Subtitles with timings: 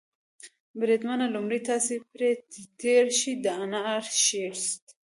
[0.79, 2.29] بریدمنه، لومړی تاسې پرې
[2.81, 4.83] تېر شئ، د انارشیست.